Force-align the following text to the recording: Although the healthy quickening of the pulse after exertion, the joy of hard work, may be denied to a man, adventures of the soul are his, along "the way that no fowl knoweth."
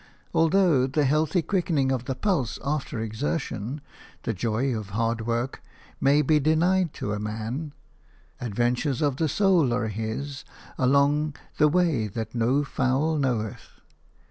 Although 0.33 0.87
the 0.87 1.05
healthy 1.05 1.43
quickening 1.43 1.91
of 1.91 2.05
the 2.05 2.15
pulse 2.15 2.57
after 2.65 2.99
exertion, 2.99 3.81
the 4.23 4.33
joy 4.33 4.75
of 4.75 4.89
hard 4.97 5.27
work, 5.27 5.61
may 5.99 6.23
be 6.23 6.39
denied 6.39 6.91
to 6.95 7.13
a 7.13 7.19
man, 7.19 7.73
adventures 8.39 9.03
of 9.03 9.17
the 9.17 9.29
soul 9.29 9.71
are 9.75 9.89
his, 9.89 10.43
along 10.75 11.35
"the 11.59 11.67
way 11.67 12.07
that 12.07 12.33
no 12.33 12.63
fowl 12.63 13.19
knoweth." 13.19 13.79